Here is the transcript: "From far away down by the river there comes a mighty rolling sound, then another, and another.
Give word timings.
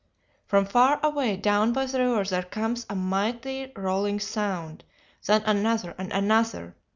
"From 0.47 0.65
far 0.65 0.99
away 1.03 1.37
down 1.37 1.73
by 1.73 1.85
the 1.85 1.99
river 1.99 2.23
there 2.23 2.41
comes 2.41 2.87
a 2.89 2.95
mighty 2.95 3.71
rolling 3.75 4.19
sound, 4.19 4.83
then 5.27 5.43
another, 5.43 5.93
and 5.95 6.11
another. 6.11 6.75